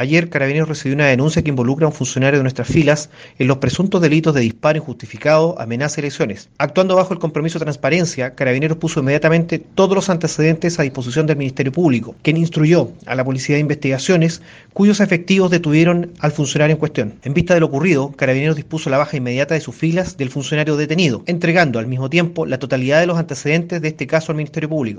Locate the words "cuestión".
16.80-17.14